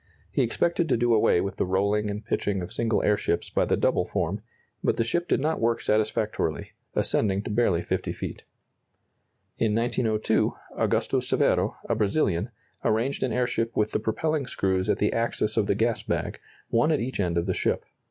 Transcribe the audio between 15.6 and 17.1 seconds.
the gas bag, one at